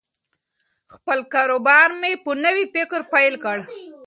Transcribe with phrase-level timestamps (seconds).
[0.93, 3.57] خپل کاروبار مې په نوي فکر پیل کړ.